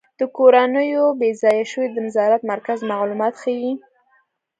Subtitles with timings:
[0.19, 3.73] د کورنیو بې ځایه شویو د نظارت مرکز معلومات ښيي.